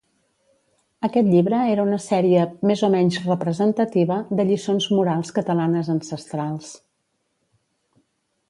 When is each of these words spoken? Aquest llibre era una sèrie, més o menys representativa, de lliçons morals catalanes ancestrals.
Aquest 1.07 1.27
llibre 1.33 1.59
era 1.73 1.83
una 1.89 1.99
sèrie, 2.05 2.45
més 2.71 2.81
o 2.87 2.89
menys 2.95 3.19
representativa, 3.27 4.19
de 4.41 4.47
lliçons 4.49 4.89
morals 5.01 5.33
catalanes 5.39 5.95
ancestrals. 5.99 6.73